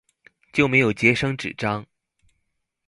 [0.51, 1.85] 就沒有節省紙張